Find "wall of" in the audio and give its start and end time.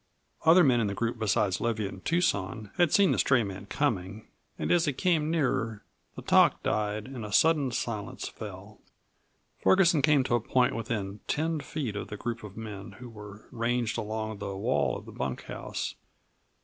14.57-15.05